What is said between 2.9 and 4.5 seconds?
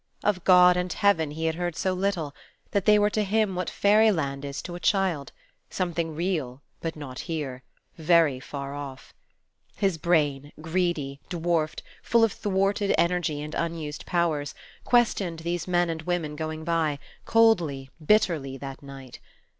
were to him what fairy land